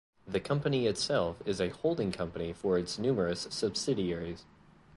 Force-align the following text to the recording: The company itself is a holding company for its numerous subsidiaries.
The 0.25 0.39
company 0.39 0.87
itself 0.87 1.43
is 1.45 1.61
a 1.61 1.69
holding 1.69 2.11
company 2.11 2.53
for 2.53 2.75
its 2.75 2.97
numerous 2.97 3.41
subsidiaries. 3.51 4.45